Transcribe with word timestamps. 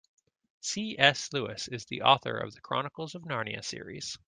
C.S. 0.61 1.31
Lewis 1.31 1.67
is 1.67 1.85
the 1.85 2.01
author 2.01 2.35
of 2.35 2.55
The 2.55 2.61
Chronicles 2.61 3.13
of 3.13 3.21
Narnia 3.21 3.63
series. 3.63 4.17